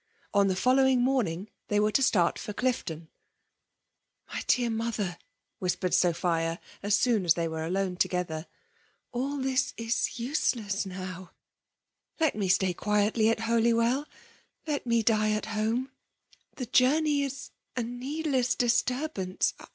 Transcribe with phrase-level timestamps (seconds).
[0.33, 3.09] On the following morning they were to start for Clifton."
[4.33, 5.19] My dear mother,"
[5.59, 8.47] whispered Sophia, as soon as they were alone together,"
[9.11, 10.91] all this is PKHALK DOMINATION.
[10.91, 11.31] 113 useless now.
[12.19, 14.07] Let me stay quietly at Holy well—
[14.65, 15.91] let me die at home.
[16.55, 19.53] The journey is a needless disturbance.